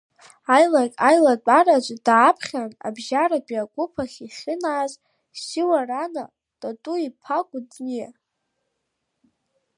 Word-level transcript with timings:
Аилак 0.55 0.93
аилатәараҿы 1.07 1.95
дааԥхьан 2.05 2.71
абжьаратәи 2.87 3.61
агәыԥ 3.63 3.93
ахь 4.03 4.17
ихьынааз 4.25 4.91
Сиуарна 5.41 6.25
Тату-иԥа 6.59 7.37
Кәыҵниа. 7.47 8.09